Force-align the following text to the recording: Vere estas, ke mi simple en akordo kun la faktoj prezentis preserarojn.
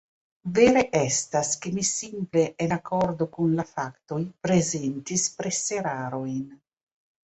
Vere 0.53 0.81
estas, 0.99 1.51
ke 1.65 1.73
mi 1.75 1.83
simple 1.91 2.47
en 2.67 2.75
akordo 2.79 3.29
kun 3.37 3.55
la 3.63 3.69
faktoj 3.77 4.21
prezentis 4.51 5.31
preserarojn. 5.41 6.47